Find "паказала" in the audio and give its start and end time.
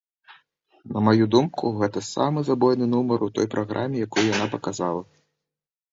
4.55-5.03